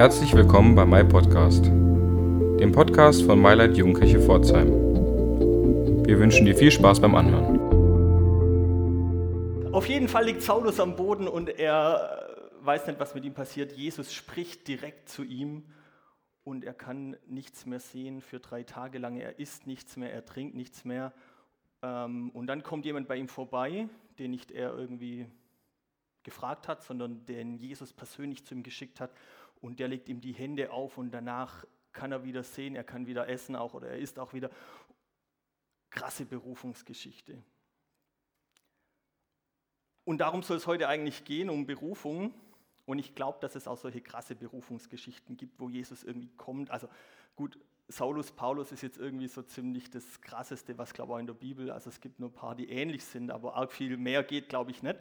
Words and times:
Herzlich 0.00 0.32
willkommen 0.34 0.74
bei 0.74 0.86
My 0.86 1.04
Podcast, 1.04 1.66
dem 1.66 2.72
Podcast 2.72 3.22
von 3.22 3.38
MyLight 3.38 3.76
Jugendkirche 3.76 4.18
Pforzheim. 4.18 4.70
Wir 6.06 6.18
wünschen 6.18 6.46
dir 6.46 6.56
viel 6.56 6.70
Spaß 6.70 7.02
beim 7.02 7.14
Anhören. 7.14 7.60
Auf 9.74 9.86
jeden 9.90 10.08
Fall 10.08 10.24
liegt 10.24 10.40
Saulus 10.40 10.80
am 10.80 10.96
Boden 10.96 11.28
und 11.28 11.50
er 11.50 12.34
weiß 12.62 12.86
nicht, 12.86 12.98
was 12.98 13.14
mit 13.14 13.26
ihm 13.26 13.34
passiert. 13.34 13.72
Jesus 13.72 14.14
spricht 14.14 14.68
direkt 14.68 15.10
zu 15.10 15.22
ihm 15.22 15.66
und 16.44 16.64
er 16.64 16.72
kann 16.72 17.18
nichts 17.26 17.66
mehr 17.66 17.80
sehen 17.80 18.22
für 18.22 18.40
drei 18.40 18.62
Tage 18.62 18.96
lang. 18.96 19.18
Er 19.18 19.38
isst 19.38 19.66
nichts 19.66 19.98
mehr, 19.98 20.10
er 20.10 20.24
trinkt 20.24 20.54
nichts 20.54 20.86
mehr. 20.86 21.12
Ähm, 21.82 22.30
und 22.30 22.46
dann 22.46 22.62
kommt 22.62 22.86
jemand 22.86 23.06
bei 23.06 23.16
ihm 23.16 23.28
vorbei, 23.28 23.86
den 24.18 24.30
nicht 24.30 24.50
er 24.50 24.74
irgendwie 24.74 25.26
gefragt 26.22 26.68
hat, 26.68 26.82
sondern 26.82 27.24
den 27.26 27.58
Jesus 27.58 27.92
persönlich 27.92 28.44
zu 28.44 28.54
ihm 28.54 28.62
geschickt 28.62 29.00
hat. 29.00 29.10
Und 29.60 29.78
der 29.78 29.88
legt 29.88 30.08
ihm 30.08 30.20
die 30.20 30.32
Hände 30.32 30.72
auf 30.72 30.98
und 30.98 31.10
danach 31.10 31.64
kann 31.92 32.12
er 32.12 32.24
wieder 32.24 32.42
sehen, 32.42 32.76
er 32.76 32.84
kann 32.84 33.06
wieder 33.06 33.28
essen 33.28 33.56
auch 33.56 33.74
oder 33.74 33.88
er 33.88 33.98
isst 33.98 34.18
auch 34.18 34.32
wieder. 34.32 34.50
Krasse 35.90 36.24
Berufungsgeschichte. 36.24 37.42
Und 40.04 40.18
darum 40.18 40.42
soll 40.42 40.56
es 40.56 40.66
heute 40.66 40.88
eigentlich 40.88 41.24
gehen, 41.24 41.50
um 41.50 41.66
Berufung. 41.66 42.32
Und 42.86 42.98
ich 42.98 43.14
glaube, 43.14 43.38
dass 43.40 43.54
es 43.54 43.68
auch 43.68 43.76
solche 43.76 44.00
krasse 44.00 44.34
Berufungsgeschichten 44.34 45.36
gibt, 45.36 45.60
wo 45.60 45.68
Jesus 45.68 46.02
irgendwie 46.02 46.30
kommt. 46.36 46.70
Also 46.70 46.88
gut, 47.36 47.58
Saulus, 47.88 48.30
Paulus 48.30 48.72
ist 48.72 48.82
jetzt 48.82 48.98
irgendwie 48.98 49.28
so 49.28 49.42
ziemlich 49.42 49.90
das 49.90 50.20
Krasseste, 50.20 50.78
was 50.78 50.94
glaube 50.94 51.14
ich 51.14 51.20
in 51.20 51.26
der 51.26 51.34
Bibel. 51.34 51.70
Also 51.70 51.90
es 51.90 52.00
gibt 52.00 52.18
nur 52.20 52.30
ein 52.30 52.34
paar, 52.34 52.54
die 52.54 52.68
ähnlich 52.70 53.04
sind, 53.04 53.30
aber 53.30 53.54
arg 53.54 53.72
viel 53.72 53.96
mehr 53.96 54.22
geht, 54.22 54.48
glaube 54.48 54.70
ich, 54.70 54.82
nicht. 54.82 54.98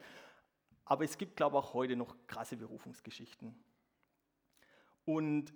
Aber 0.85 1.03
es 1.03 1.17
gibt, 1.17 1.37
glaube 1.37 1.57
ich, 1.57 1.63
auch 1.63 1.73
heute 1.73 1.95
noch 1.95 2.15
krasse 2.27 2.57
Berufungsgeschichten. 2.57 3.55
Und 5.09 5.51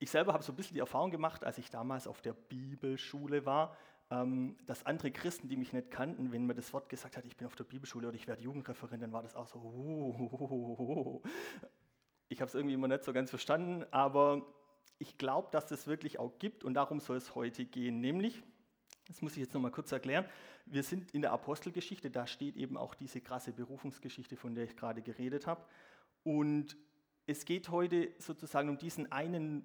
ich 0.00 0.10
selber 0.10 0.32
habe 0.32 0.42
so 0.42 0.52
ein 0.52 0.56
bisschen 0.56 0.74
die 0.74 0.80
Erfahrung 0.80 1.12
gemacht, 1.12 1.44
als 1.44 1.58
ich 1.58 1.70
damals 1.70 2.08
auf 2.08 2.20
der 2.22 2.32
Bibelschule 2.32 3.46
war, 3.46 3.76
ähm, 4.10 4.56
dass 4.66 4.84
andere 4.84 5.12
Christen, 5.12 5.48
die 5.48 5.56
mich 5.56 5.72
nicht 5.72 5.92
kannten, 5.92 6.32
wenn 6.32 6.44
mir 6.44 6.56
das 6.56 6.72
Wort 6.72 6.88
gesagt 6.88 7.16
hat, 7.16 7.24
ich 7.24 7.36
bin 7.36 7.46
auf 7.46 7.54
der 7.54 7.62
Bibelschule 7.62 8.08
oder 8.08 8.16
ich 8.16 8.26
werde 8.26 8.42
Jugendreferent, 8.42 9.00
dann 9.00 9.12
war 9.12 9.22
das 9.22 9.36
auch 9.36 9.46
so, 9.46 9.60
oh, 9.60 11.22
ich 12.28 12.40
habe 12.40 12.48
es 12.48 12.56
irgendwie 12.56 12.74
immer 12.74 12.88
nicht 12.88 13.04
so 13.04 13.12
ganz 13.12 13.30
verstanden, 13.30 13.84
aber 13.92 14.44
ich 14.98 15.18
glaube, 15.18 15.50
dass 15.52 15.64
es 15.64 15.70
das 15.70 15.86
wirklich 15.86 16.18
auch 16.18 16.36
gibt 16.40 16.64
und 16.64 16.74
darum 16.74 16.98
soll 16.98 17.18
es 17.18 17.36
heute 17.36 17.64
gehen, 17.64 18.00
nämlich 18.00 18.42
das 19.06 19.22
muss 19.22 19.34
ich 19.34 19.38
jetzt 19.38 19.54
nochmal 19.54 19.70
kurz 19.70 19.92
erklären. 19.92 20.26
Wir 20.66 20.82
sind 20.82 21.12
in 21.12 21.22
der 21.22 21.30
Apostelgeschichte, 21.30 22.10
da 22.10 22.26
steht 22.26 22.56
eben 22.56 22.76
auch 22.76 22.96
diese 22.96 23.20
krasse 23.20 23.52
Berufungsgeschichte, 23.52 24.36
von 24.36 24.56
der 24.56 24.64
ich 24.64 24.76
gerade 24.76 25.00
geredet 25.00 25.46
habe. 25.46 25.64
Und 26.24 26.76
es 27.28 27.44
geht 27.44 27.68
heute 27.68 28.10
sozusagen 28.18 28.70
um 28.70 28.78
diesen 28.78 29.12
einen 29.12 29.62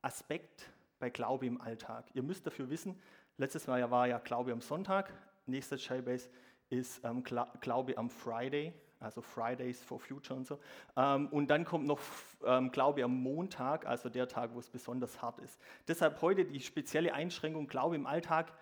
Aspekt 0.00 0.70
bei 0.98 1.10
Glaube 1.10 1.46
im 1.46 1.60
Alltag. 1.60 2.06
Ihr 2.14 2.22
müsst 2.22 2.46
dafür 2.46 2.70
wissen, 2.70 2.98
letztes 3.36 3.66
Mal 3.66 3.90
war 3.90 4.08
ja 4.08 4.18
Glaube 4.18 4.50
am 4.50 4.62
Sonntag, 4.62 5.12
nächster 5.46 5.76
Shaybase 5.76 6.30
ist 6.70 7.04
ähm, 7.04 7.22
Glaube 7.22 7.98
am 7.98 8.08
Friday, 8.08 8.72
also 8.98 9.20
Fridays 9.20 9.84
for 9.84 10.00
Future 10.00 10.38
und 10.38 10.46
so. 10.46 10.58
Ähm, 10.96 11.28
und 11.28 11.48
dann 11.48 11.66
kommt 11.66 11.86
noch 11.86 12.00
ähm, 12.46 12.72
Glaube 12.72 13.04
am 13.04 13.14
Montag, 13.22 13.84
also 13.84 14.08
der 14.08 14.26
Tag, 14.26 14.54
wo 14.54 14.58
es 14.58 14.70
besonders 14.70 15.20
hart 15.20 15.38
ist. 15.40 15.60
Deshalb 15.86 16.22
heute 16.22 16.46
die 16.46 16.60
spezielle 16.60 17.12
Einschränkung 17.12 17.66
Glaube 17.66 17.94
im 17.94 18.06
Alltag 18.06 18.54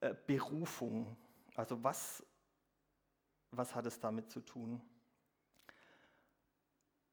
äh, 0.00 0.14
Berufung. 0.26 1.18
Also 1.54 1.84
was, 1.84 2.24
was 3.50 3.74
hat 3.74 3.84
es 3.84 4.00
damit 4.00 4.30
zu 4.30 4.40
tun? 4.40 4.80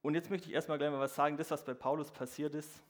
Und 0.01 0.15
jetzt 0.15 0.29
möchte 0.29 0.47
ich 0.47 0.53
erstmal 0.53 0.77
gleich 0.77 0.91
mal 0.91 0.99
was 0.99 1.15
sagen. 1.15 1.37
Das, 1.37 1.51
was 1.51 1.63
bei 1.63 1.73
Paulus 1.73 2.11
passiert 2.11 2.55
ist, 2.55 2.81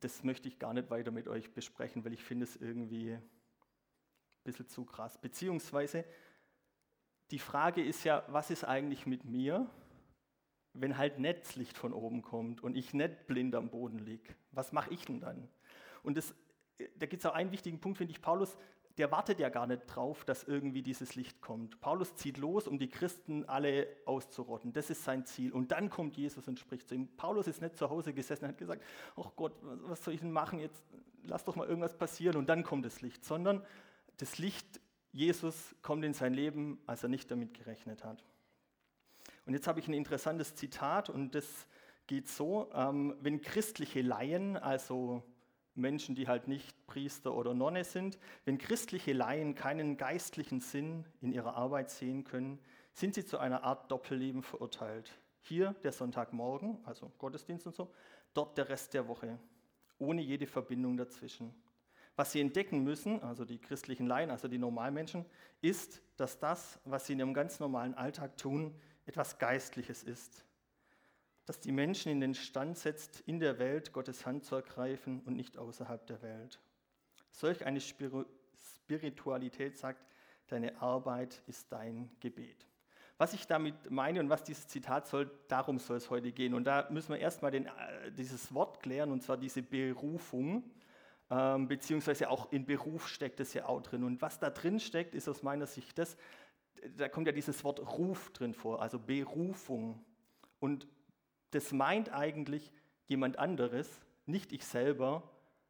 das 0.00 0.24
möchte 0.24 0.48
ich 0.48 0.58
gar 0.58 0.74
nicht 0.74 0.90
weiter 0.90 1.10
mit 1.10 1.28
euch 1.28 1.52
besprechen, 1.52 2.04
weil 2.04 2.12
ich 2.12 2.22
finde 2.22 2.44
es 2.44 2.56
irgendwie 2.56 3.12
ein 3.12 3.22
bisschen 4.44 4.68
zu 4.68 4.84
krass. 4.84 5.18
Beziehungsweise 5.18 6.04
die 7.30 7.38
Frage 7.38 7.82
ist 7.82 8.04
ja, 8.04 8.24
was 8.28 8.50
ist 8.50 8.64
eigentlich 8.64 9.06
mit 9.06 9.24
mir, 9.24 9.70
wenn 10.72 10.98
halt 10.98 11.18
Netzlicht 11.18 11.76
von 11.76 11.92
oben 11.92 12.22
kommt 12.22 12.62
und 12.62 12.76
ich 12.76 12.94
nicht 12.94 13.26
blind 13.26 13.54
am 13.54 13.70
Boden 13.70 13.98
liege? 13.98 14.34
Was 14.50 14.72
mache 14.72 14.92
ich 14.92 15.04
denn 15.04 15.20
dann? 15.20 15.48
Und 16.02 16.16
das 16.16 16.34
da 16.96 17.06
gibt 17.06 17.22
es 17.22 17.26
auch 17.26 17.34
einen 17.34 17.52
wichtigen 17.52 17.80
Punkt, 17.80 17.98
finde 17.98 18.12
ich, 18.12 18.20
Paulus, 18.20 18.56
der 18.98 19.10
wartet 19.10 19.40
ja 19.40 19.48
gar 19.48 19.66
nicht 19.66 19.82
drauf, 19.86 20.24
dass 20.24 20.44
irgendwie 20.44 20.82
dieses 20.82 21.16
Licht 21.16 21.40
kommt. 21.40 21.80
Paulus 21.80 22.14
zieht 22.14 22.38
los, 22.38 22.68
um 22.68 22.78
die 22.78 22.88
Christen 22.88 23.44
alle 23.48 23.88
auszurotten. 24.04 24.72
Das 24.72 24.88
ist 24.88 25.02
sein 25.02 25.26
Ziel. 25.26 25.52
Und 25.52 25.72
dann 25.72 25.90
kommt 25.90 26.16
Jesus 26.16 26.46
und 26.46 26.60
spricht 26.60 26.88
zu 26.88 26.94
ihm. 26.94 27.08
Paulus 27.16 27.48
ist 27.48 27.60
nicht 27.60 27.76
zu 27.76 27.90
Hause 27.90 28.14
gesessen 28.14 28.44
und 28.44 28.50
hat 28.50 28.58
gesagt, 28.58 28.84
ach 29.16 29.30
Gott, 29.34 29.52
was 29.62 30.04
soll 30.04 30.14
ich 30.14 30.20
denn 30.20 30.30
machen 30.30 30.60
jetzt? 30.60 30.84
Lass 31.24 31.44
doch 31.44 31.56
mal 31.56 31.66
irgendwas 31.66 31.96
passieren 31.96 32.36
und 32.36 32.48
dann 32.48 32.62
kommt 32.62 32.84
das 32.84 33.00
Licht. 33.00 33.24
Sondern 33.24 33.64
das 34.18 34.38
Licht 34.38 34.80
Jesus 35.14 35.76
kommt 35.82 36.04
in 36.04 36.12
sein 36.12 36.34
Leben, 36.34 36.80
als 36.86 37.04
er 37.04 37.08
nicht 37.08 37.30
damit 37.30 37.54
gerechnet 37.54 38.04
hat. 38.04 38.24
Und 39.46 39.54
jetzt 39.54 39.68
habe 39.68 39.78
ich 39.78 39.86
ein 39.86 39.94
interessantes 39.94 40.56
Zitat 40.56 41.08
und 41.08 41.36
das 41.36 41.68
geht 42.06 42.28
so, 42.28 42.70
ähm, 42.74 43.16
wenn 43.20 43.40
christliche 43.40 44.02
Laien, 44.02 44.56
also 44.56 45.22
Menschen, 45.74 46.14
die 46.14 46.28
halt 46.28 46.48
nicht 46.48 46.86
Priester 46.86 47.34
oder 47.34 47.54
Nonne 47.54 47.84
sind, 47.84 48.18
wenn 48.44 48.58
christliche 48.58 49.12
Laien 49.12 49.54
keinen 49.54 49.96
geistlichen 49.96 50.60
Sinn 50.60 51.04
in 51.20 51.32
ihrer 51.32 51.56
Arbeit 51.56 51.90
sehen 51.90 52.24
können, 52.24 52.58
sind 52.92 53.14
sie 53.14 53.24
zu 53.24 53.38
einer 53.38 53.64
Art 53.64 53.90
Doppelleben 53.90 54.42
verurteilt. 54.42 55.10
Hier 55.40 55.74
der 55.82 55.92
Sonntagmorgen, 55.92 56.78
also 56.84 57.12
Gottesdienst 57.18 57.66
und 57.66 57.74
so, 57.74 57.92
dort 58.32 58.56
der 58.56 58.68
Rest 58.68 58.94
der 58.94 59.08
Woche, 59.08 59.38
ohne 59.98 60.22
jede 60.22 60.46
Verbindung 60.46 60.96
dazwischen. 60.96 61.54
Was 62.16 62.32
sie 62.32 62.40
entdecken 62.40 62.84
müssen, 62.84 63.20
also 63.22 63.44
die 63.44 63.58
christlichen 63.58 64.06
Laien, 64.06 64.30
also 64.30 64.46
die 64.46 64.58
Normalmenschen, 64.58 65.24
ist, 65.60 66.00
dass 66.16 66.38
das, 66.38 66.78
was 66.84 67.06
sie 67.06 67.14
in 67.14 67.18
ihrem 67.18 67.34
ganz 67.34 67.58
normalen 67.58 67.94
Alltag 67.94 68.36
tun, 68.36 68.72
etwas 69.06 69.38
Geistliches 69.38 70.04
ist 70.04 70.44
das 71.46 71.60
die 71.60 71.72
Menschen 71.72 72.10
in 72.10 72.20
den 72.20 72.34
Stand 72.34 72.78
setzt, 72.78 73.20
in 73.20 73.38
der 73.38 73.58
Welt 73.58 73.92
Gottes 73.92 74.24
Hand 74.26 74.44
zu 74.44 74.56
ergreifen 74.56 75.20
und 75.26 75.36
nicht 75.36 75.58
außerhalb 75.58 76.06
der 76.06 76.22
Welt. 76.22 76.60
Solch 77.30 77.66
eine 77.66 77.80
Spiritualität 77.80 79.76
sagt, 79.76 80.04
deine 80.48 80.80
Arbeit 80.80 81.42
ist 81.46 81.70
dein 81.72 82.10
Gebet. 82.20 82.66
Was 83.16 83.32
ich 83.32 83.46
damit 83.46 83.90
meine 83.90 84.20
und 84.20 84.28
was 84.28 84.42
dieses 84.42 84.66
Zitat 84.66 85.06
soll, 85.06 85.30
darum 85.48 85.78
soll 85.78 85.98
es 85.98 86.10
heute 86.10 86.32
gehen. 86.32 86.52
Und 86.54 86.64
da 86.64 86.88
müssen 86.90 87.10
wir 87.10 87.18
erstmal 87.18 87.52
den, 87.52 87.66
äh, 87.66 88.10
dieses 88.12 88.52
Wort 88.52 88.80
klären, 88.80 89.12
und 89.12 89.22
zwar 89.22 89.36
diese 89.36 89.62
Berufung, 89.62 90.64
ähm, 91.30 91.68
beziehungsweise 91.68 92.28
auch 92.28 92.50
in 92.52 92.66
Beruf 92.66 93.08
steckt 93.08 93.38
es 93.40 93.54
ja 93.54 93.66
auch 93.66 93.82
drin. 93.82 94.02
Und 94.02 94.20
was 94.20 94.40
da 94.40 94.50
drin 94.50 94.80
steckt, 94.80 95.14
ist 95.14 95.28
aus 95.28 95.42
meiner 95.42 95.66
Sicht 95.66 95.96
das, 95.96 96.16
da 96.96 97.08
kommt 97.08 97.26
ja 97.26 97.32
dieses 97.32 97.62
Wort 97.64 97.80
Ruf 97.80 98.30
drin 98.32 98.52
vor, 98.52 98.82
also 98.82 98.98
Berufung. 98.98 100.04
Und 100.58 100.88
das 101.54 101.72
meint 101.72 102.12
eigentlich 102.12 102.72
jemand 103.06 103.38
anderes, 103.38 104.00
nicht 104.26 104.52
ich 104.52 104.64
selber, 104.64 105.22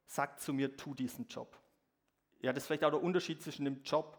sagt 0.06 0.40
zu 0.40 0.52
mir, 0.52 0.76
tu 0.76 0.94
diesen 0.94 1.26
Job. 1.26 1.58
Ja, 2.40 2.52
das 2.52 2.64
ist 2.64 2.66
vielleicht 2.66 2.84
auch 2.84 2.90
der 2.90 3.02
Unterschied 3.02 3.42
zwischen 3.42 3.66
einem 3.66 3.82
Job 3.82 4.18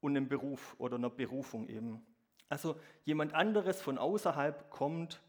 und 0.00 0.16
einem 0.16 0.28
Beruf 0.28 0.74
oder 0.78 0.96
einer 0.96 1.10
Berufung 1.10 1.68
eben. 1.68 2.04
Also 2.48 2.78
jemand 3.04 3.34
anderes 3.34 3.82
von 3.82 3.98
außerhalb 3.98 4.70
kommt, 4.70 5.20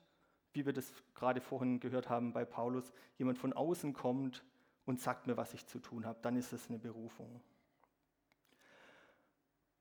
wie 0.54 0.66
wir 0.66 0.74
das 0.74 0.92
gerade 1.16 1.42
vorhin 1.42 1.80
gehört 1.80 2.10
haben 2.10 2.34
bei 2.34 2.46
Paulus, 2.46 2.92
jemand 3.18 3.38
von 3.38 3.54
außen 3.54 3.94
kommt 3.94 4.44
und 4.86 5.00
sagt 5.00 5.28
mir, 5.28 5.38
was 5.38 5.54
ich 5.54 5.66
zu 5.66 5.80
tun 5.80 6.06
habe, 6.06 6.20
dann 6.22 6.36
ist 6.36 6.54
es 6.54 6.70
eine 6.70 6.80
Berufung. 6.80 7.42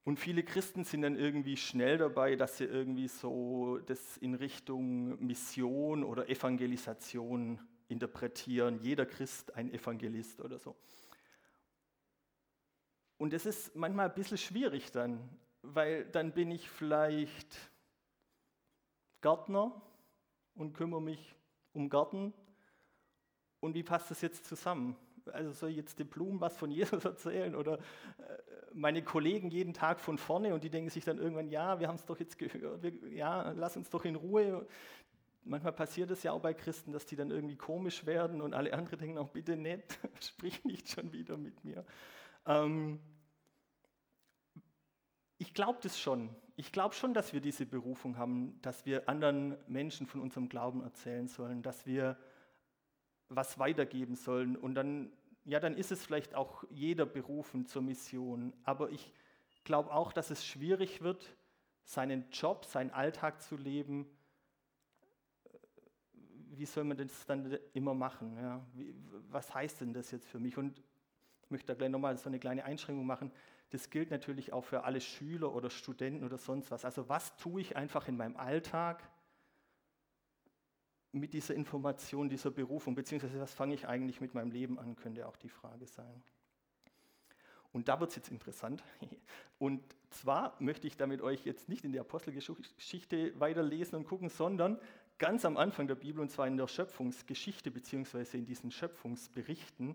Und 0.06 0.21
viele 0.21 0.44
Christen 0.44 0.84
sind 0.84 1.03
dann 1.03 1.17
irgendwie 1.17 1.56
schnell 1.56 1.99
dabei, 1.99 2.37
dass 2.37 2.59
sie 2.59 2.65
irgendwie 2.65 3.09
so 3.09 3.78
das 3.87 4.17
in 4.19 4.34
Richtung 4.34 5.19
Mission 5.19 6.04
oder 6.04 6.28
Evangelisation 6.28 7.59
interpretieren. 7.89 8.78
Jeder 8.78 9.04
Christ 9.04 9.53
ein 9.57 9.75
Evangelist 9.75 10.41
oder 10.41 10.60
so. 10.60 10.77
Und 13.19 13.33
das 13.33 13.47
ist 13.47 13.75
manchmal 13.75 14.09
ein 14.09 14.15
bisschen 14.15 14.39
schwierig 14.39 14.92
dann, 14.92 15.28
weil 15.63 16.04
dann 16.04 16.30
bin 16.30 16.53
ich 16.53 16.71
vielleicht 16.71 17.59
Gärtner 19.22 19.83
und 20.54 20.72
kümmere 20.72 21.03
mich 21.03 21.34
um 21.72 21.89
Garten. 21.89 22.33
Und 23.59 23.75
wie 23.75 23.83
passt 23.83 24.09
das 24.13 24.21
jetzt 24.21 24.45
zusammen? 24.45 24.97
Also 25.28 25.53
soll 25.53 25.71
ich 25.71 25.77
jetzt 25.77 25.99
den 25.99 26.09
Blumen 26.09 26.41
was 26.41 26.57
von 26.57 26.71
Jesus 26.71 27.05
erzählen 27.05 27.55
oder 27.55 27.78
äh, 27.78 27.81
meine 28.73 29.03
Kollegen 29.03 29.51
jeden 29.51 29.75
Tag 29.75 30.01
von 30.01 30.19
vorne 30.19 30.55
und 30.55 30.63
die 30.63 30.71
denken 30.71 30.91
sich 30.91 31.05
dann 31.05 31.19
irgendwann, 31.19 31.49
ja, 31.49 31.81
wir 31.81 31.89
haben 31.89 31.97
es 31.97 32.05
doch 32.05 32.19
jetzt 32.19 32.39
gehört, 32.39 32.83
wir, 32.83 32.93
ja, 33.11 33.53
lass 33.53 33.77
uns 33.77 33.91
doch 33.91 34.05
in 34.05 34.17
Ruhe. 34.17 34.67
Manchmal 35.45 35.73
passiert 35.73 36.11
es 36.11 36.23
ja 36.23 36.33
auch 36.33 36.41
bei 36.41 36.55
Christen, 36.55 36.93
dass 36.93 37.07
die 37.07 37.17
dann 37.17 37.31
irgendwie 37.31 37.57
komisch 37.57 38.05
werden 38.05 38.43
und 38.43 38.53
alle 38.53 38.73
anderen 38.73 38.99
denken 38.99 39.19
auch, 39.19 39.31
bitte 39.31 39.57
nicht, 39.57 39.99
sprich 40.21 40.65
nicht 40.65 40.91
schon 40.91 41.13
wieder 41.13 41.37
mit 41.37 41.65
mir. 41.65 41.84
Ähm, 42.47 43.01
ich 45.39 45.55
glaube 45.55 45.78
das 45.83 45.99
schon. 45.99 46.31
Ich 46.57 46.73
glaube 46.73 46.95
schon, 46.95 47.13
dass 47.13 47.33
wir 47.33 47.41
diese 47.41 47.67
Berufung 47.67 48.17
haben, 48.17 48.59
dass 48.63 48.87
wir 48.87 49.09
anderen 49.09 49.57
Menschen 49.69 50.07
von 50.07 50.21
unserem 50.21 50.49
Glauben 50.49 50.83
erzählen 50.83 51.28
sollen, 51.28 51.63
dass 51.63 51.87
wir 51.87 52.17
was 53.28 53.59
weitergeben 53.59 54.15
sollen. 54.15 54.57
Und 54.57 54.75
dann, 54.75 55.11
ja, 55.45 55.61
dann 55.61 55.77
ist 55.77 55.93
es 55.93 56.05
vielleicht 56.05 56.34
auch 56.34 56.65
jeder 56.71 57.07
berufen 57.07 57.67
zur 57.67 57.83
Mission. 57.83 58.53
Aber 58.65 58.91
ich 58.91 59.13
glaube 59.65 59.93
auch, 59.93 60.13
dass 60.13 60.31
es 60.31 60.45
schwierig 60.45 61.03
wird, 61.03 61.37
seinen 61.84 62.31
Job, 62.31 62.65
seinen 62.65 62.91
Alltag 62.91 63.41
zu 63.41 63.57
leben. 63.57 64.07
Wie 66.23 66.67
soll 66.67 66.84
man 66.84 66.97
das 66.97 67.27
dann 67.27 67.59
immer 67.75 67.95
machen? 67.95 68.37
Ja? 68.37 68.65
Wie, 68.75 68.95
was 69.28 69.55
heißt 69.55 69.81
denn 69.81 69.93
das 69.93 70.11
jetzt 70.11 70.27
für 70.27 70.39
mich? 70.39 70.57
Und 70.57 70.83
ich 71.43 71.51
möchte 71.51 71.67
da 71.69 71.75
gleich 71.75 71.91
nochmal 71.91 72.17
so 72.17 72.28
eine 72.28 72.39
kleine 72.39 72.65
Einschränkung 72.65 73.07
machen. 73.07 73.31
Das 73.71 73.91
gilt 73.91 74.11
natürlich 74.11 74.53
auch 74.53 74.65
für 74.65 74.84
alle 74.84 75.01
Schüler 75.01 75.53
oder 75.55 75.71
Studenten 75.71 76.25
oder 76.25 76.39
sonst 76.39 76.71
was. 76.71 76.84
Also 76.84 77.09
was 77.09 77.37
tue 77.37 77.61
ich 77.61 77.77
einfach 77.77 78.09
in 78.09 78.17
meinem 78.17 78.37
Alltag 78.37 79.03
mit 81.12 81.32
dieser 81.32 81.54
Information, 81.54 82.28
dieser 82.28 82.50
Berufung, 82.50 82.94
beziehungsweise 82.94 83.41
was 83.41 83.54
fange 83.54 83.74
ich 83.74 83.88
eigentlich 83.88 84.20
mit 84.20 84.34
meinem 84.34 84.50
Leben 84.50 84.78
an, 84.78 84.97
könnte 84.97 85.26
auch 85.26 85.36
die 85.36 85.48
Frage 85.48 85.86
sein. 85.86 86.22
Und 87.72 87.88
da 87.88 88.00
wird 88.00 88.10
es 88.10 88.16
jetzt 88.16 88.30
interessant. 88.30 88.82
Und 89.58 89.82
zwar 90.10 90.56
möchte 90.60 90.86
ich 90.86 90.97
damit 90.97 91.20
euch 91.20 91.44
jetzt 91.44 91.68
nicht 91.68 91.84
in 91.84 91.92
die 91.92 92.00
Apostelgeschichte 92.00 93.38
weiterlesen 93.38 93.97
und 93.97 94.06
gucken, 94.06 94.28
sondern 94.28 94.78
ganz 95.18 95.44
am 95.44 95.56
Anfang 95.56 95.86
der 95.86 95.94
Bibel, 95.94 96.20
und 96.20 96.30
zwar 96.30 96.47
in 96.47 96.56
der 96.56 96.68
Schöpfungsgeschichte, 96.68 97.70
beziehungsweise 97.70 98.36
in 98.36 98.44
diesen 98.44 98.70
Schöpfungsberichten. 98.70 99.94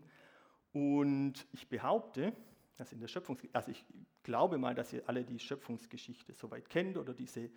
Und 0.74 1.46
ich 1.54 1.68
behaupte, 1.70 2.34
dass 2.78 2.94
in 2.94 3.00
der 3.00 3.08
Schöpfungs 3.08 3.42
also 3.54 3.72
ich 3.72 3.86
glaube 4.24 4.58
mal, 4.58 4.76
dass 4.76 4.94
ihr 4.94 5.08
alle 5.08 5.24
die 5.24 5.40
Schöpfungsgeschichte 5.40 6.34
soweit 6.34 6.70
kennt 6.70 6.98
oder 6.98 7.14
diese, 7.14 7.50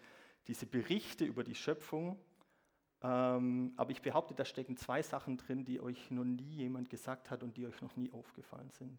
diese 0.47 0.67
Berichte 0.67 1.25
über 1.25 1.45
die 1.45 1.55
Schöpfung. 1.55 2.19
Ähm, 3.05 3.73
aber 3.77 3.93
ich 3.93 4.03
behaupte, 4.03 4.35
da 4.35 4.45
stecken 4.45 4.77
zwei 4.77 5.03
Sachen 5.03 5.37
drin, 5.37 5.65
die 5.65 5.81
euch 5.81 6.11
noch 6.11 6.25
nie 6.25 6.57
jemand 6.57 6.91
gesagt 6.91 7.31
hat 7.31 7.45
und 7.45 7.57
die 7.57 7.67
euch 7.67 7.81
noch 7.81 7.95
nie 7.95 8.11
aufgefallen 8.11 8.71
sind. 8.71 8.99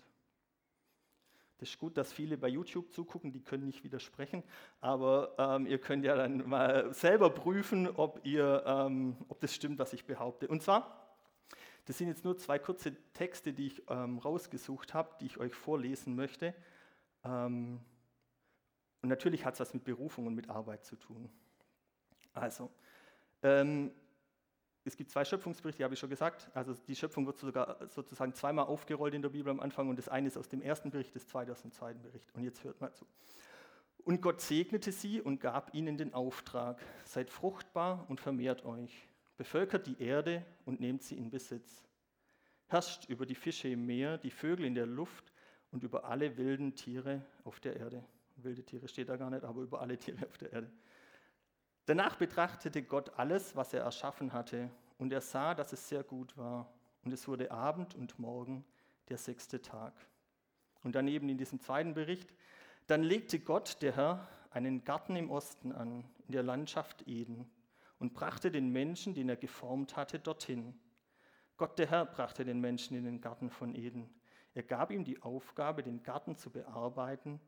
Das 1.57 1.69
ist 1.69 1.79
gut, 1.79 1.97
dass 1.97 2.13
viele 2.13 2.37
bei 2.37 2.47
YouTube 2.47 2.93
zugucken, 2.93 3.33
die 3.33 3.41
können 3.41 3.65
nicht 3.65 3.83
widersprechen, 3.83 4.43
aber 4.79 5.35
ähm, 5.37 5.65
ihr 5.65 5.79
könnt 5.79 6.05
ja 6.05 6.15
dann 6.15 6.47
mal 6.47 6.93
selber 6.93 7.29
prüfen, 7.29 7.87
ob, 7.87 8.25
ihr, 8.25 8.63
ähm, 8.65 9.17
ob 9.27 9.41
das 9.41 9.53
stimmt, 9.53 9.79
was 9.79 9.91
ich 9.91 10.05
behaupte. 10.05 10.47
Und 10.47 10.61
zwar 10.61 11.05
das 11.85 11.99
sind 11.99 12.07
jetzt 12.07 12.25
nur 12.25 12.37
zwei 12.37 12.57
kurze 12.57 12.95
Texte, 13.13 13.53
die 13.53 13.67
ich 13.67 13.83
ähm, 13.89 14.17
rausgesucht 14.17 14.93
habe, 14.93 15.15
die 15.21 15.27
ich 15.27 15.37
euch 15.37 15.53
vorlesen 15.53 16.15
möchte. 16.15 16.55
Ähm, 17.23 17.79
und 19.01 19.09
natürlich 19.09 19.45
hat 19.45 19.53
es 19.53 19.59
was 19.59 19.73
mit 19.73 19.83
Berufung 19.83 20.25
und 20.25 20.33
mit 20.33 20.49
Arbeit 20.49 20.83
zu 20.83 20.95
tun. 20.95 21.29
Also, 22.33 22.71
ähm, 23.45 23.91
es 24.83 24.95
gibt 24.95 25.09
zwei 25.09 25.25
Schöpfungsberichte, 25.25 25.83
habe 25.83 25.93
ich 25.93 25.99
schon 25.99 26.09
gesagt. 26.09 26.49
Also 26.53 26.73
die 26.87 26.95
Schöpfung 26.95 27.25
wird 27.25 27.39
sogar 27.39 27.87
sozusagen 27.87 28.33
zweimal 28.33 28.65
aufgerollt 28.65 29.13
in 29.13 29.21
der 29.21 29.29
Bibel 29.29 29.49
am 29.49 29.59
Anfang 29.59 29.89
und 29.89 29.97
das 29.97 30.09
eine 30.09 30.27
ist 30.27 30.37
aus 30.37 30.49
dem 30.49 30.61
ersten 30.61 30.91
Bericht, 30.91 31.15
das 31.15 31.27
zweite 31.27 31.51
aus 31.51 31.61
dem 31.61 31.71
zweiten 31.71 32.01
Bericht. 32.01 32.33
Und 32.33 32.43
jetzt 32.43 32.63
hört 32.63 32.79
mal 32.81 32.93
zu. 32.93 33.05
Und 34.03 34.21
Gott 34.21 34.41
segnete 34.41 34.91
sie 34.91 35.21
und 35.21 35.39
gab 35.39 35.73
ihnen 35.73 35.97
den 35.97 36.13
Auftrag, 36.13 36.79
seid 37.05 37.29
fruchtbar 37.29 38.05
und 38.09 38.19
vermehrt 38.19 38.65
euch 38.65 39.07
bevölkert 39.37 39.87
die 39.87 40.01
Erde 40.01 40.45
und 40.65 40.79
nehmt 40.79 41.03
sie 41.03 41.17
in 41.17 41.29
Besitz. 41.29 41.83
Herrscht 42.67 43.05
über 43.09 43.25
die 43.25 43.35
Fische 43.35 43.67
im 43.69 43.85
Meer, 43.85 44.17
die 44.17 44.31
Vögel 44.31 44.65
in 44.65 44.75
der 44.75 44.85
Luft 44.85 45.31
und 45.71 45.83
über 45.83 46.05
alle 46.05 46.37
wilden 46.37 46.75
Tiere 46.75 47.23
auf 47.43 47.59
der 47.59 47.75
Erde. 47.75 48.03
Wilde 48.37 48.63
Tiere 48.63 48.87
steht 48.87 49.09
da 49.09 49.17
gar 49.17 49.29
nicht, 49.29 49.43
aber 49.43 49.61
über 49.61 49.81
alle 49.81 49.97
Tiere 49.97 50.25
auf 50.25 50.37
der 50.37 50.51
Erde. 50.51 50.71
Danach 51.85 52.15
betrachtete 52.15 52.81
Gott 52.81 53.17
alles, 53.17 53.55
was 53.55 53.73
er 53.73 53.81
erschaffen 53.81 54.33
hatte, 54.33 54.69
und 54.97 55.11
er 55.13 55.21
sah, 55.21 55.53
dass 55.53 55.73
es 55.73 55.87
sehr 55.87 56.03
gut 56.03 56.35
war. 56.37 56.73
Und 57.03 57.11
es 57.11 57.27
wurde 57.27 57.51
Abend 57.51 57.93
und 57.95 58.17
Morgen, 58.17 58.65
der 59.09 59.17
sechste 59.17 59.61
Tag. 59.61 59.93
Und 60.83 60.95
daneben 60.95 61.29
in 61.29 61.37
diesem 61.37 61.59
zweiten 61.59 61.93
Bericht, 61.93 62.33
dann 62.87 63.03
legte 63.03 63.39
Gott, 63.39 63.81
der 63.81 63.95
Herr, 63.95 64.27
einen 64.49 64.83
Garten 64.83 65.15
im 65.15 65.29
Osten 65.29 65.71
an, 65.71 66.05
in 66.27 66.31
der 66.31 66.43
Landschaft 66.43 67.07
Eden 67.07 67.49
und 67.99 68.13
brachte 68.13 68.51
den 68.51 68.69
Menschen, 68.69 69.13
den 69.13 69.29
er 69.29 69.35
geformt 69.35 69.95
hatte, 69.95 70.19
dorthin. 70.19 70.79
Gott 71.57 71.77
der 71.77 71.89
Herr 71.89 72.05
brachte 72.05 72.45
den 72.45 72.61
Menschen 72.61 72.97
in 72.97 73.03
den 73.03 73.21
Garten 73.21 73.49
von 73.49 73.75
Eden. 73.75 74.09
Er 74.53 74.63
gab 74.63 74.91
ihm 74.91 75.03
die 75.03 75.21
Aufgabe, 75.21 75.83
den 75.83 76.03
Garten 76.03 76.35
zu 76.35 76.49
bearbeiten 76.49 77.39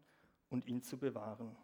und 0.49 0.67
ihn 0.67 0.81
zu 0.83 0.97
bewahren. 0.97 1.55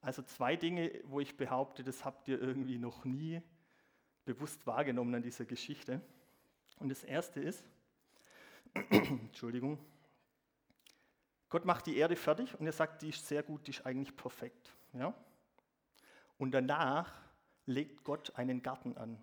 Also 0.00 0.22
zwei 0.22 0.56
Dinge, 0.56 1.00
wo 1.04 1.20
ich 1.20 1.36
behaupte, 1.36 1.82
das 1.82 2.04
habt 2.04 2.28
ihr 2.28 2.40
irgendwie 2.40 2.78
noch 2.78 3.04
nie 3.04 3.42
bewusst 4.24 4.66
wahrgenommen 4.66 5.14
an 5.14 5.22
dieser 5.22 5.44
Geschichte. 5.44 6.00
Und 6.78 6.90
das 6.90 7.02
erste 7.02 7.40
ist, 7.40 7.64
Entschuldigung, 8.90 9.78
Gott 11.48 11.64
macht 11.64 11.86
die 11.86 11.96
Erde 11.96 12.14
fertig 12.14 12.54
und 12.58 12.66
er 12.66 12.72
sagt, 12.72 13.02
die 13.02 13.08
ist 13.08 13.26
sehr 13.26 13.42
gut, 13.42 13.66
die 13.66 13.70
ist 13.70 13.86
eigentlich 13.86 14.14
perfekt. 14.14 14.74
Ja? 14.92 15.14
Und 16.36 16.52
danach 16.52 17.12
legt 17.66 18.04
Gott 18.04 18.36
einen 18.36 18.62
Garten 18.62 18.96
an. 18.96 19.22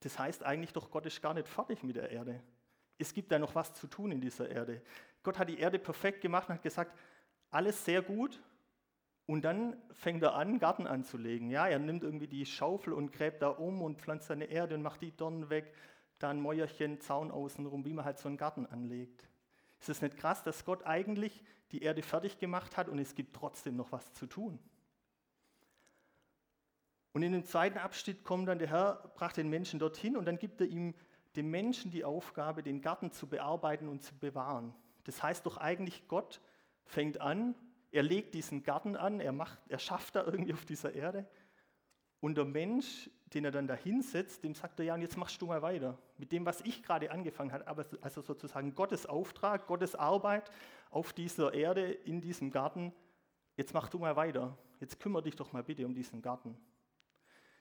Das 0.00 0.18
heißt 0.18 0.44
eigentlich 0.44 0.72
doch, 0.72 0.90
Gott 0.90 1.06
ist 1.06 1.20
gar 1.20 1.34
nicht 1.34 1.48
fertig 1.48 1.82
mit 1.82 1.96
der 1.96 2.10
Erde. 2.10 2.40
Es 2.98 3.12
gibt 3.12 3.32
da 3.32 3.38
noch 3.38 3.54
was 3.54 3.74
zu 3.74 3.86
tun 3.88 4.12
in 4.12 4.20
dieser 4.20 4.48
Erde. 4.48 4.82
Gott 5.22 5.38
hat 5.38 5.48
die 5.48 5.58
Erde 5.58 5.78
perfekt 5.78 6.20
gemacht 6.20 6.48
und 6.48 6.54
hat 6.54 6.62
gesagt, 6.62 6.96
alles 7.50 7.84
sehr 7.84 8.02
gut. 8.02 8.42
Und 9.26 9.42
dann 9.44 9.76
fängt 9.92 10.22
er 10.22 10.34
an, 10.34 10.58
Garten 10.58 10.86
anzulegen. 10.86 11.50
Ja, 11.50 11.68
er 11.68 11.78
nimmt 11.78 12.02
irgendwie 12.02 12.28
die 12.28 12.46
Schaufel 12.46 12.94
und 12.94 13.12
gräbt 13.12 13.42
da 13.42 13.48
um 13.48 13.82
und 13.82 14.00
pflanzt 14.00 14.28
seine 14.28 14.46
Erde 14.46 14.74
und 14.74 14.82
macht 14.82 15.02
die 15.02 15.14
Dornen 15.14 15.50
weg, 15.50 15.74
da 16.18 16.30
ein 16.30 16.40
Mäuerchen, 16.40 17.00
Zaun 17.00 17.30
außenrum, 17.30 17.84
wie 17.84 17.92
man 17.92 18.06
halt 18.06 18.18
so 18.18 18.28
einen 18.28 18.38
Garten 18.38 18.64
anlegt. 18.64 19.28
Ist 19.80 19.90
es 19.90 20.02
nicht 20.02 20.16
krass, 20.16 20.42
dass 20.42 20.64
Gott 20.64 20.86
eigentlich 20.86 21.44
die 21.72 21.82
Erde 21.82 22.02
fertig 22.02 22.38
gemacht 22.38 22.76
hat 22.76 22.88
und 22.88 22.98
es 22.98 23.14
gibt 23.14 23.36
trotzdem 23.36 23.76
noch 23.76 23.92
was 23.92 24.12
zu 24.14 24.26
tun? 24.26 24.58
Und 27.12 27.22
in 27.22 27.32
dem 27.32 27.44
zweiten 27.44 27.78
Abschnitt 27.78 28.24
kommt 28.24 28.48
dann 28.48 28.58
der 28.58 28.68
Herr, 28.68 29.12
brachte 29.14 29.42
den 29.42 29.50
Menschen 29.50 29.78
dorthin 29.78 30.16
und 30.16 30.24
dann 30.24 30.38
gibt 30.38 30.60
er 30.60 30.66
ihm 30.66 30.94
dem 31.36 31.50
Menschen 31.50 31.90
die 31.90 32.04
Aufgabe, 32.04 32.62
den 32.62 32.80
Garten 32.80 33.12
zu 33.12 33.26
bearbeiten 33.26 33.88
und 33.88 34.02
zu 34.02 34.14
bewahren. 34.14 34.74
Das 35.04 35.22
heißt 35.22 35.44
doch 35.46 35.56
eigentlich, 35.58 36.08
Gott 36.08 36.40
fängt 36.88 37.20
an, 37.20 37.54
er 37.90 38.02
legt 38.02 38.34
diesen 38.34 38.62
Garten 38.62 38.96
an, 38.96 39.20
er, 39.20 39.32
macht, 39.32 39.58
er 39.68 39.78
schafft 39.78 40.16
da 40.16 40.24
irgendwie 40.24 40.52
auf 40.52 40.64
dieser 40.64 40.94
Erde 40.94 41.26
und 42.20 42.36
der 42.36 42.44
Mensch, 42.44 43.08
den 43.32 43.44
er 43.44 43.50
dann 43.50 43.66
da 43.66 43.74
hinsetzt, 43.74 44.42
dem 44.42 44.54
sagt 44.54 44.80
er, 44.80 44.86
ja, 44.86 44.94
und 44.94 45.02
jetzt 45.02 45.16
machst 45.16 45.40
du 45.40 45.46
mal 45.46 45.62
weiter. 45.62 45.96
Mit 46.16 46.32
dem, 46.32 46.44
was 46.44 46.60
ich 46.62 46.82
gerade 46.82 47.10
angefangen 47.10 47.52
habe, 47.52 47.66
aber 47.68 47.84
also 48.00 48.22
sozusagen 48.22 48.74
Gottes 48.74 49.06
Auftrag, 49.06 49.66
Gottes 49.66 49.94
Arbeit 49.94 50.50
auf 50.90 51.12
dieser 51.12 51.54
Erde, 51.54 51.92
in 51.92 52.20
diesem 52.20 52.50
Garten, 52.50 52.92
jetzt 53.56 53.72
mach 53.72 53.88
du 53.88 53.98
mal 53.98 54.16
weiter. 54.16 54.56
Jetzt 54.80 54.98
kümmere 54.98 55.22
dich 55.22 55.36
doch 55.36 55.52
mal 55.52 55.62
bitte 55.62 55.86
um 55.86 55.94
diesen 55.94 56.22
Garten. 56.22 56.56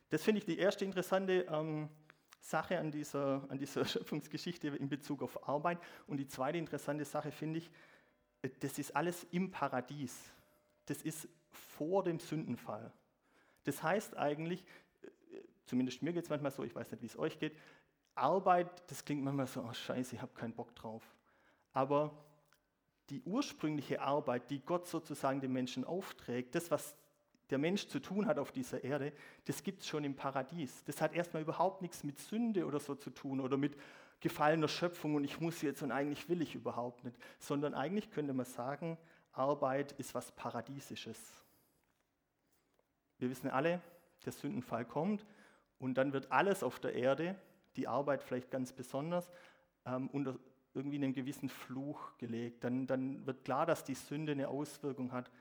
Das 0.10 0.24
finde 0.24 0.40
ich 0.40 0.46
die 0.46 0.58
erste 0.58 0.86
interessante 0.86 1.46
ähm, 1.52 1.90
Sache 2.40 2.80
an 2.80 2.92
dieser, 2.92 3.46
an 3.50 3.58
dieser 3.58 3.86
Schöpfungsgeschichte 3.86 4.70
in 4.70 4.90
Bezug 4.90 5.22
auf 5.22 5.48
Arbeit. 5.48 5.80
Und 6.08 6.18
die 6.18 6.28
zweite 6.28 6.58
interessante 6.58 7.06
Sache 7.06 7.32
finde 7.32 7.60
ich, 7.60 7.70
das 8.60 8.80
ist 8.80 8.96
alles 8.96 9.26
im 9.32 9.52
Paradies. 9.52 10.32
Das 10.86 11.02
ist 11.02 11.28
vor 11.50 12.04
dem 12.04 12.20
Sündenfall. 12.20 12.92
Das 13.64 13.84
heißt 13.84 14.16
eigentlich, 14.16 14.64
äh, 15.02 15.08
zumindest 15.66 16.02
mir 16.02 16.14
geht 16.14 16.24
es 16.24 16.30
manchmal 16.30 16.52
so, 16.52 16.64
ich 16.64 16.74
weiß 16.74 16.92
nicht, 16.92 17.02
wie 17.02 17.08
es 17.08 17.18
euch 17.18 17.40
geht, 17.40 17.58
Arbeit, 18.16 18.90
das 18.90 19.06
klingt 19.06 19.24
manchmal 19.24 19.48
so, 19.48 19.62
oh 19.62 19.74
scheiße, 19.74 20.16
ich 20.16 20.22
habe 20.22 20.34
keinen 20.34 20.54
Bock 20.54 20.76
drauf. 20.76 21.04
Aber 21.74 22.26
die 23.10 23.22
ursprüngliche 23.22 24.02
Arbeit, 24.02 24.50
die 24.50 24.60
Gott 24.60 24.88
sozusagen 24.88 25.40
dem 25.40 25.54
Menschen 25.54 25.84
aufträgt, 25.84 26.56
das, 26.56 26.72
was 26.72 26.96
der 27.50 27.58
Mensch 27.58 27.88
zu 27.88 28.00
tun 28.00 28.26
hat 28.26 28.40
auf 28.40 28.52
dieser 28.52 28.84
Erde, 28.84 29.14
das 29.46 29.64
gibt 29.64 29.82
es 29.82 29.88
schon 29.88 30.04
im 30.04 30.16
Paradies. 30.16 30.84
Das 30.86 31.02
hat 31.02 31.14
erstmal 31.14 31.44
überhaupt 31.44 31.82
nichts 31.82 32.04
mit 32.04 32.20
Sünde 32.20 32.66
oder 32.66 32.80
so 32.80 32.96
zu 32.96 33.10
tun 33.10 33.40
oder 33.40 33.56
mit 33.58 33.78
gefallener 34.20 34.68
Schöpfung 34.68 35.16
und 35.16 35.24
ich 35.24 35.40
muss 35.40 35.62
jetzt 35.62 35.82
und 35.84 35.92
eigentlich 35.92 36.28
will 36.30 36.42
ich 36.42 36.56
überhaupt 36.56 37.04
nicht, 37.04 37.18
sondern 37.40 37.74
eigentlich 37.74 38.10
könnte 38.12 38.34
man 38.34 38.46
sagen, 38.46 38.98
Arbeit 39.32 39.92
ist 39.94 40.16
was 40.16 40.32
Paradiesisches. 40.32 41.20
Wir 43.20 43.30
wissen 43.30 43.50
alle, 43.50 43.82
der 44.26 44.32
Sündenfall 44.32 44.86
kommt 44.86 45.26
und 45.80 45.96
dann 45.96 46.14
wird 46.14 46.32
alles 46.32 46.64
auf 46.64 46.80
der 46.80 46.94
Erde, 46.94 47.36
die 47.76 47.88
Arbeit 47.88 48.24
vielleicht 48.24 48.50
ganz 48.50 48.74
besonders, 48.74 49.30
ähm, 49.86 50.10
unter 50.10 50.38
irgendwie 50.74 50.98
einen 50.98 51.14
gewissen 51.14 51.50
Fluch 51.50 52.18
gelegt. 52.18 52.64
Dann, 52.64 52.86
dann 52.86 53.26
wird 53.26 53.44
klar, 53.44 53.66
dass 53.66 53.84
die 53.84 53.96
Sünde 53.96 54.32
eine 54.32 54.48
Auswirkung 54.48 55.12
hat 55.12 55.32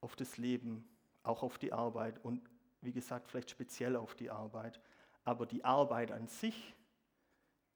auf 0.00 0.16
das 0.16 0.36
Leben, 0.36 0.86
auch 1.22 1.42
auf 1.42 1.58
die 1.58 1.72
Arbeit 1.72 2.22
und 2.22 2.42
wie 2.82 2.92
gesagt, 2.92 3.28
vielleicht 3.28 3.50
speziell 3.50 3.96
auf 3.96 4.14
die 4.14 4.30
Arbeit. 4.30 4.78
Aber 5.24 5.46
die 5.46 5.64
Arbeit 5.64 6.12
an 6.12 6.26
sich, 6.26 6.74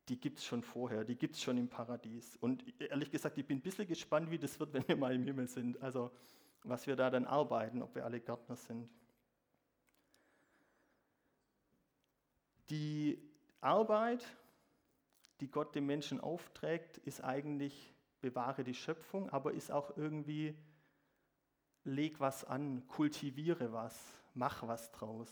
die 0.08 0.18
gibt 0.18 0.38
es 0.38 0.44
schon 0.44 0.62
vorher, 0.62 1.04
die 1.04 1.16
gibt 1.16 1.34
es 1.34 1.42
schon 1.42 1.58
im 1.58 1.68
Paradies. 1.68 2.36
Und 2.36 2.64
ehrlich 2.80 3.10
gesagt, 3.10 3.38
ich 3.38 3.46
bin 3.46 3.58
ein 3.58 3.62
bisschen 3.62 3.86
gespannt, 3.86 4.30
wie 4.30 4.38
das 4.38 4.58
wird, 4.58 4.72
wenn 4.74 4.86
wir 4.88 4.96
mal 4.96 5.14
im 5.14 5.24
Himmel 5.24 5.48
sind. 5.48 5.80
Also 5.82 6.10
was 6.64 6.86
wir 6.86 6.96
da 6.96 7.10
dann 7.10 7.24
arbeiten, 7.24 7.82
ob 7.82 7.94
wir 7.94 8.04
alle 8.04 8.20
Gärtner 8.20 8.56
sind. 8.56 8.88
Die 12.70 13.18
Arbeit, 13.60 14.24
die 15.40 15.50
Gott 15.50 15.74
dem 15.74 15.86
Menschen 15.86 16.20
aufträgt, 16.20 16.98
ist 16.98 17.22
eigentlich 17.22 17.94
bewahre 18.20 18.64
die 18.64 18.74
Schöpfung, 18.74 19.30
aber 19.30 19.52
ist 19.52 19.70
auch 19.70 19.96
irgendwie 19.96 20.56
leg 21.84 22.20
was 22.20 22.44
an, 22.44 22.86
kultiviere 22.88 23.72
was, 23.72 23.96
mach 24.34 24.66
was 24.66 24.90
draus. 24.90 25.30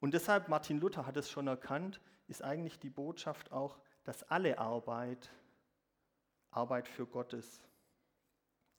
Und 0.00 0.14
deshalb, 0.14 0.48
Martin 0.48 0.78
Luther 0.78 1.06
hat 1.06 1.16
es 1.16 1.28
schon 1.28 1.48
erkannt, 1.48 2.00
ist 2.28 2.42
eigentlich 2.42 2.78
die 2.78 2.90
Botschaft 2.90 3.52
auch, 3.52 3.78
dass 4.04 4.22
alle 4.24 4.58
Arbeit 4.58 5.30
Arbeit 6.50 6.88
für 6.88 7.06
Gott 7.06 7.32
ist. 7.32 7.68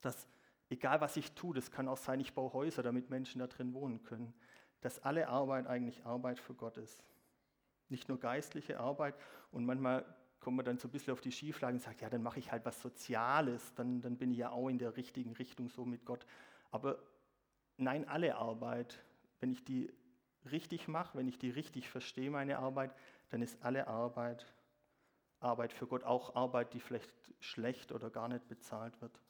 Dass 0.02 0.28
egal 0.70 1.02
was 1.02 1.18
ich 1.18 1.34
tue, 1.34 1.54
das 1.54 1.72
kann 1.72 1.88
auch 1.88 1.98
sein, 1.98 2.20
ich 2.20 2.34
baue 2.34 2.54
Häuser, 2.54 2.84
damit 2.84 3.10
Menschen 3.10 3.40
da 3.40 3.48
drin 3.48 3.74
wohnen 3.74 4.04
können, 4.04 4.34
dass 4.82 5.04
alle 5.04 5.28
Arbeit 5.28 5.68
eigentlich 5.68 6.06
Arbeit 6.06 6.40
für 6.40 6.54
Gott 6.54 6.78
ist. 6.78 7.04
Nicht 7.90 8.08
nur 8.08 8.20
geistliche 8.20 8.80
Arbeit 8.80 9.16
und 9.52 9.66
manchmal 9.66 10.06
kommt 10.40 10.58
man 10.58 10.66
dann 10.66 10.78
so 10.78 10.88
ein 10.88 10.92
bisschen 10.92 11.12
auf 11.12 11.22
die 11.22 11.32
Schieflage 11.32 11.74
und 11.74 11.82
sagt, 11.82 12.02
ja, 12.02 12.10
dann 12.10 12.24
mache 12.24 12.40
ich 12.40 12.52
halt 12.52 12.64
was 12.66 12.82
Soziales, 12.82 13.74
dann, 13.76 14.02
dann 14.02 14.18
bin 14.18 14.32
ich 14.32 14.38
ja 14.38 14.52
auch 14.52 14.70
in 14.70 14.78
der 14.78 14.96
richtigen 14.96 15.34
Richtung 15.34 15.70
so 15.70 15.84
mit 15.86 16.06
Gott. 16.06 16.26
Aber 16.72 17.00
nein, 17.78 18.08
alle 18.08 18.36
Arbeit, 18.36 19.04
wenn 19.42 19.52
ich 19.52 19.66
die 19.66 19.92
richtig 20.50 20.88
mache, 20.88 21.18
wenn 21.18 21.28
ich 21.28 21.40
die 21.40 21.50
richtig 21.50 21.90
verstehe, 21.90 22.32
meine 22.32 22.60
Arbeit, 22.60 22.96
dann 23.30 23.42
ist 23.42 23.62
alle 23.64 23.88
Arbeit 23.88 24.46
Arbeit 25.40 25.72
für 25.72 25.88
Gott, 25.88 26.04
auch 26.04 26.36
Arbeit, 26.36 26.74
die 26.74 26.80
vielleicht 26.80 27.12
schlecht 27.40 27.92
oder 27.92 28.10
gar 28.10 28.28
nicht 28.28 28.48
bezahlt 28.48 29.00
wird. 29.02 29.22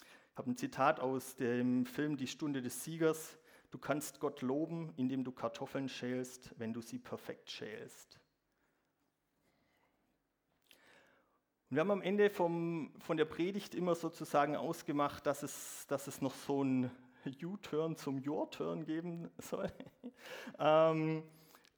Ich 0.00 0.38
habe 0.38 0.50
ein 0.50 0.56
Zitat 0.56 1.00
aus 1.00 1.36
dem 1.36 1.86
Film 1.86 2.16
Die 2.16 2.26
Stunde 2.26 2.60
des 2.60 2.84
Siegers. 2.84 3.38
Du 3.70 3.78
kannst 3.78 4.20
Gott 4.20 4.42
loben, 4.42 4.92
indem 4.96 5.24
du 5.24 5.32
Kartoffeln 5.32 5.88
schälst, 5.88 6.54
wenn 6.58 6.72
du 6.72 6.80
sie 6.80 6.98
perfekt 6.98 7.50
schälst. 7.50 8.20
Und 11.68 11.76
wir 11.76 11.80
haben 11.80 11.90
am 11.90 12.02
Ende 12.02 12.30
vom, 12.30 12.92
von 13.00 13.16
der 13.16 13.24
Predigt 13.24 13.74
immer 13.74 13.94
sozusagen 13.94 14.56
ausgemacht, 14.56 15.26
dass 15.26 15.42
es, 15.42 15.86
dass 15.88 16.06
es 16.06 16.20
noch 16.20 16.34
so 16.34 16.62
ein 16.62 16.90
U-Turn 17.42 17.96
zum 17.96 18.22
Your-Turn 18.24 18.84
geben 18.84 19.30
soll. 19.38 19.72
ähm, 20.58 21.24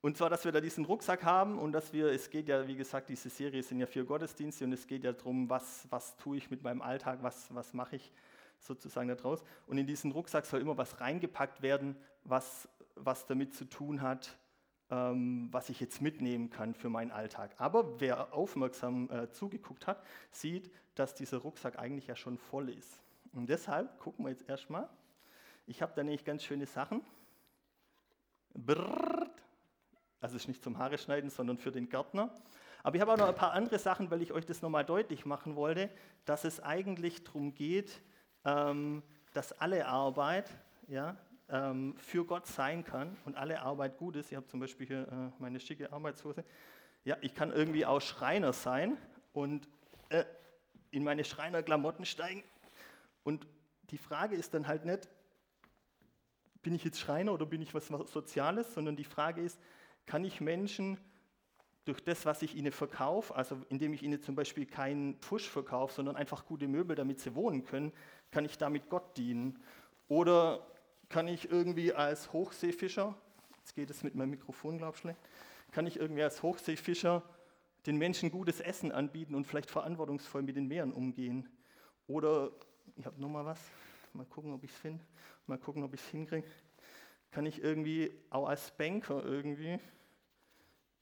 und 0.00 0.16
zwar, 0.16 0.30
dass 0.30 0.44
wir 0.44 0.52
da 0.52 0.60
diesen 0.60 0.84
Rucksack 0.84 1.24
haben 1.24 1.58
und 1.58 1.72
dass 1.72 1.92
wir, 1.92 2.12
es 2.12 2.30
geht 2.30 2.48
ja, 2.48 2.66
wie 2.68 2.76
gesagt, 2.76 3.08
diese 3.08 3.30
Serie 3.30 3.62
sind 3.62 3.80
ja 3.80 3.86
vier 3.86 4.04
Gottesdienste 4.04 4.64
und 4.64 4.72
es 4.72 4.86
geht 4.86 5.02
ja 5.02 5.12
darum, 5.12 5.50
was, 5.50 5.86
was 5.90 6.16
tue 6.16 6.36
ich 6.36 6.50
mit 6.50 6.62
meinem 6.62 6.82
Alltag, 6.82 7.18
was, 7.22 7.52
was 7.52 7.74
mache 7.74 7.96
ich 7.96 8.12
sozusagen 8.60 9.08
daraus. 9.08 9.42
Und 9.66 9.78
in 9.78 9.86
diesen 9.86 10.12
Rucksack 10.12 10.46
soll 10.46 10.60
immer 10.60 10.76
was 10.76 11.00
reingepackt 11.00 11.62
werden, 11.62 11.96
was, 12.22 12.68
was 12.94 13.26
damit 13.26 13.54
zu 13.54 13.64
tun 13.64 14.00
hat, 14.00 14.38
ähm, 14.90 15.48
was 15.50 15.68
ich 15.68 15.80
jetzt 15.80 16.00
mitnehmen 16.00 16.48
kann 16.50 16.74
für 16.74 16.88
meinen 16.88 17.10
Alltag. 17.10 17.54
Aber 17.58 18.00
wer 18.00 18.32
aufmerksam 18.32 19.10
äh, 19.10 19.30
zugeguckt 19.32 19.88
hat, 19.88 20.04
sieht, 20.30 20.70
dass 20.94 21.14
dieser 21.14 21.38
Rucksack 21.38 21.76
eigentlich 21.76 22.06
ja 22.06 22.14
schon 22.14 22.38
voll 22.38 22.68
ist. 22.70 23.00
Und 23.32 23.48
deshalb 23.48 23.98
gucken 23.98 24.24
wir 24.24 24.30
jetzt 24.30 24.48
erstmal. 24.48 24.88
Ich 25.66 25.82
habe 25.82 25.92
da 25.94 26.04
nämlich 26.04 26.24
ganz 26.24 26.44
schöne 26.44 26.66
Sachen. 26.66 27.02
Brrrt. 28.54 29.17
Also 30.20 30.36
ist 30.36 30.48
nicht 30.48 30.62
zum 30.62 30.78
Haare 30.78 30.98
schneiden, 30.98 31.30
sondern 31.30 31.58
für 31.58 31.70
den 31.70 31.88
Gärtner. 31.88 32.30
Aber 32.82 32.96
ich 32.96 33.02
habe 33.02 33.12
auch 33.12 33.16
noch 33.16 33.28
ein 33.28 33.34
paar 33.34 33.52
andere 33.52 33.78
Sachen, 33.78 34.10
weil 34.10 34.22
ich 34.22 34.32
euch 34.32 34.46
das 34.46 34.62
nochmal 34.62 34.84
deutlich 34.84 35.26
machen 35.26 35.56
wollte, 35.56 35.90
dass 36.24 36.44
es 36.44 36.60
eigentlich 36.60 37.24
darum 37.24 37.54
geht, 37.54 38.00
ähm, 38.44 39.02
dass 39.32 39.52
alle 39.52 39.86
Arbeit 39.86 40.50
ja, 40.86 41.16
ähm, 41.48 41.94
für 41.98 42.24
Gott 42.24 42.46
sein 42.46 42.84
kann 42.84 43.16
und 43.24 43.36
alle 43.36 43.60
Arbeit 43.60 43.98
gut 43.98 44.16
ist. 44.16 44.30
Ich 44.30 44.36
habe 44.36 44.46
zum 44.46 44.60
Beispiel 44.60 44.86
hier 44.86 45.08
äh, 45.08 45.42
meine 45.42 45.60
schicke 45.60 45.92
Arbeitshose. 45.92 46.44
Ja, 47.04 47.16
ich 47.20 47.34
kann 47.34 47.52
irgendwie 47.52 47.86
auch 47.86 48.00
Schreiner 48.00 48.52
sein 48.52 48.96
und 49.32 49.68
äh, 50.08 50.24
in 50.90 51.04
meine 51.04 51.24
Schreinerklamotten 51.24 52.04
steigen. 52.04 52.42
Und 53.22 53.46
die 53.90 53.98
Frage 53.98 54.36
ist 54.36 54.54
dann 54.54 54.66
halt 54.66 54.84
nicht, 54.84 55.08
bin 56.62 56.74
ich 56.74 56.84
jetzt 56.84 56.98
Schreiner 56.98 57.32
oder 57.32 57.46
bin 57.46 57.62
ich 57.62 57.74
was 57.74 57.88
Soziales, 57.88 58.74
sondern 58.74 58.96
die 58.96 59.04
Frage 59.04 59.42
ist, 59.42 59.58
kann 60.08 60.24
ich 60.24 60.40
Menschen 60.40 60.98
durch 61.84 62.02
das, 62.02 62.26
was 62.26 62.42
ich 62.42 62.56
ihnen 62.56 62.72
verkaufe, 62.72 63.34
also 63.34 63.60
indem 63.68 63.92
ich 63.92 64.02
ihnen 64.02 64.20
zum 64.20 64.34
Beispiel 64.34 64.66
keinen 64.66 65.14
Pfusch 65.20 65.48
verkaufe, 65.48 65.94
sondern 65.94 66.16
einfach 66.16 66.46
gute 66.46 66.66
Möbel, 66.66 66.96
damit 66.96 67.20
sie 67.20 67.34
wohnen 67.34 67.64
können, 67.64 67.92
kann 68.30 68.44
ich 68.44 68.58
damit 68.58 68.88
Gott 68.88 69.16
dienen? 69.16 69.58
Oder 70.08 70.66
kann 71.10 71.28
ich 71.28 71.50
irgendwie 71.50 71.92
als 71.92 72.32
Hochseefischer, 72.32 73.14
jetzt 73.58 73.74
geht 73.74 73.90
es 73.90 74.02
mit 74.02 74.14
meinem 74.14 74.30
Mikrofon, 74.30 74.78
glaube 74.78 74.94
ich, 74.96 75.00
schlecht, 75.00 75.20
kann 75.72 75.86
ich 75.86 75.98
irgendwie 75.98 76.22
als 76.22 76.42
Hochseefischer 76.42 77.22
den 77.86 77.96
Menschen 77.96 78.30
gutes 78.30 78.60
Essen 78.60 78.92
anbieten 78.92 79.34
und 79.34 79.46
vielleicht 79.46 79.70
verantwortungsvoll 79.70 80.42
mit 80.42 80.56
den 80.56 80.68
Meeren 80.68 80.92
umgehen? 80.92 81.48
Oder, 82.06 82.50
ich 82.96 83.04
habe 83.04 83.20
noch 83.20 83.28
mal 83.28 83.44
was, 83.44 83.60
mal 84.14 84.24
gucken, 84.24 84.54
ob 84.54 84.64
ich 84.64 84.70
es 84.70 84.76
finde, 84.78 85.04
mal 85.46 85.58
gucken, 85.58 85.82
ob 85.82 85.92
ich 85.92 86.00
es 86.00 86.08
hinkriege. 86.08 86.48
Kann 87.30 87.44
ich 87.44 87.62
irgendwie 87.62 88.10
auch 88.30 88.48
als 88.48 88.70
Banker 88.70 89.22
irgendwie 89.22 89.78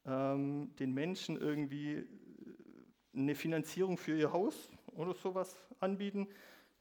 ähm, 0.07 0.75
den 0.79 0.93
Menschen 0.93 1.41
irgendwie 1.41 1.95
äh, 1.95 2.07
eine 3.15 3.35
Finanzierung 3.35 3.99
für 3.99 4.17
ihr 4.17 4.33
Haus 4.33 4.71
oder 4.87 5.15
sowas 5.15 5.57
anbieten? 5.81 6.29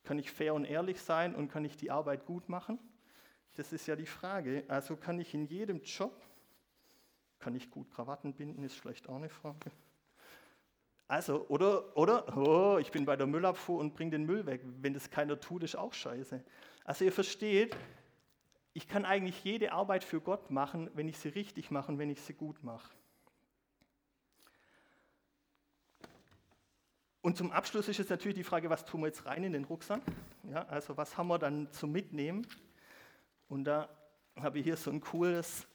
Kann 0.03 0.19
ich 0.19 0.31
fair 0.31 0.53
und 0.53 0.65
ehrlich 0.65 1.01
sein 1.01 1.35
und 1.35 1.49
kann 1.49 1.65
ich 1.65 1.77
die 1.77 1.91
Arbeit 1.91 2.25
gut 2.25 2.47
machen? 2.47 2.79
Das 3.55 3.73
ist 3.73 3.87
ja 3.87 3.95
die 3.95 4.05
Frage. 4.05 4.63
Also 4.67 4.95
kann 4.95 5.19
ich 5.19 5.33
in 5.33 5.45
jedem 5.45 5.81
Job, 5.81 6.21
kann 7.39 7.55
ich 7.55 7.71
gut 7.71 7.89
Krawatten 7.91 8.33
binden, 8.33 8.63
ist 8.63 8.75
vielleicht 8.75 9.09
auch 9.09 9.15
eine 9.15 9.29
Frage. 9.29 9.71
Also, 11.07 11.47
oder, 11.49 11.95
oder, 11.95 12.35
oh, 12.35 12.77
ich 12.79 12.91
bin 12.91 13.05
bei 13.05 13.15
der 13.15 13.27
Müllabfuhr 13.27 13.79
und 13.79 13.93
bringe 13.93 14.11
den 14.11 14.25
Müll 14.25 14.45
weg. 14.45 14.61
Wenn 14.81 14.93
das 14.93 15.09
keiner 15.09 15.39
tut, 15.39 15.63
ist 15.63 15.75
auch 15.75 15.93
scheiße. 15.93 16.43
Also 16.83 17.05
ihr 17.05 17.11
versteht, 17.11 17.75
ich 18.73 18.87
kann 18.87 19.05
eigentlich 19.05 19.43
jede 19.43 19.71
Arbeit 19.71 20.03
für 20.03 20.19
Gott 20.19 20.49
machen, 20.49 20.89
wenn 20.95 21.07
ich 21.07 21.17
sie 21.17 21.29
richtig 21.29 21.71
mache 21.71 21.91
und 21.91 21.99
wenn 21.99 22.09
ich 22.09 22.21
sie 22.21 22.33
gut 22.33 22.63
mache. 22.63 22.93
Und 27.25 27.37
zum 27.37 27.51
Abschluss 27.51 27.87
ist 27.87 27.97
jetzt 27.97 28.11
natürlich 28.11 28.37
die 28.37 28.43
Frage, 28.43 28.69
was 28.69 28.85
tun 28.85 29.01
wir 29.01 29.07
jetzt 29.07 29.25
rein 29.25 29.43
in 29.43 29.53
den 29.53 29.63
Rucksack? 29.63 29.99
Ja, 30.43 30.61
also 30.67 30.95
was 30.95 31.17
haben 31.17 31.25
wir 31.25 31.39
dann 31.39 31.71
zum 31.71 31.91
Mitnehmen? 31.91 32.45
Und 33.49 33.63
da 33.63 33.89
habe 34.35 34.59
ich 34.59 34.63
hier 34.63 34.77
so 34.77 34.91
ein 34.91 35.01
cooles 35.01 35.65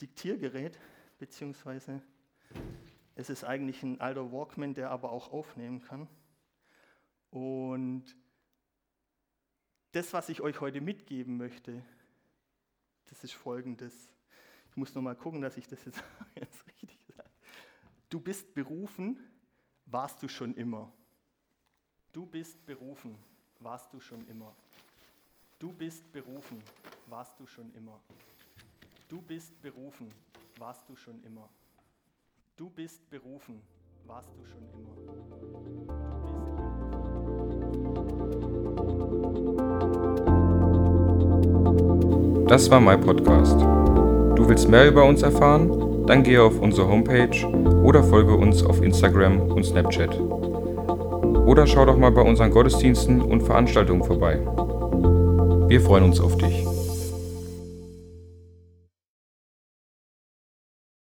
Diktiergerät, 0.00 0.78
beziehungsweise 1.18 2.00
es 3.14 3.28
ist 3.28 3.44
eigentlich 3.44 3.82
ein 3.82 4.00
alter 4.00 4.32
Walkman, 4.32 4.72
der 4.72 4.88
aber 4.88 5.12
auch 5.12 5.34
aufnehmen 5.34 5.82
kann. 5.82 6.08
Und 7.28 8.04
das, 9.92 10.14
was 10.14 10.30
ich 10.30 10.40
euch 10.40 10.62
heute 10.62 10.80
mitgeben 10.80 11.36
möchte, 11.36 11.84
das 13.10 13.22
ist 13.22 13.34
folgendes. 13.34 14.08
Ich 14.70 14.78
muss 14.78 14.94
noch 14.94 15.02
mal 15.02 15.14
gucken, 15.14 15.42
dass 15.42 15.58
ich 15.58 15.68
das 15.68 15.84
jetzt, 15.84 16.02
jetzt 16.36 16.66
richtig 16.68 17.04
sage. 17.14 17.28
Du 18.08 18.18
bist 18.18 18.54
berufen, 18.54 19.18
warst 19.90 20.22
du 20.22 20.28
schon 20.28 20.54
immer. 20.54 20.92
Du 22.12 22.26
bist 22.26 22.64
berufen, 22.66 23.16
warst 23.60 23.92
du 23.92 24.00
schon 24.00 24.26
immer. 24.28 24.54
Du 25.58 25.72
bist 25.72 26.12
berufen, 26.12 26.62
warst 27.06 27.38
du 27.38 27.46
schon 27.46 27.72
immer. 27.74 27.98
Du 29.08 29.22
bist 29.22 29.60
berufen, 29.62 30.12
warst 30.58 30.88
du 30.88 30.96
schon 30.96 31.22
immer. 31.24 31.48
Du 32.56 32.68
bist 32.70 33.08
berufen, 33.08 33.62
warst 34.06 34.30
du 34.36 34.44
schon 34.44 34.68
immer. 34.74 34.94
Das 42.46 42.70
war 42.70 42.80
mein 42.80 43.00
Podcast. 43.00 43.58
Du 44.36 44.48
willst 44.48 44.68
mehr 44.68 44.88
über 44.88 45.04
uns 45.04 45.22
erfahren? 45.22 45.87
Dann 46.08 46.22
gehe 46.22 46.42
auf 46.42 46.58
unsere 46.58 46.88
Homepage 46.88 47.46
oder 47.84 48.02
folge 48.02 48.34
uns 48.34 48.64
auf 48.64 48.82
Instagram 48.82 49.40
und 49.50 49.64
Snapchat. 49.64 50.18
Oder 50.18 51.66
schau 51.66 51.84
doch 51.84 51.98
mal 51.98 52.10
bei 52.10 52.22
unseren 52.22 52.50
Gottesdiensten 52.50 53.20
und 53.20 53.42
Veranstaltungen 53.42 54.02
vorbei. 54.02 54.38
Wir 55.68 55.80
freuen 55.82 56.04
uns 56.04 56.18
auf 56.18 56.38
dich. 56.38 56.57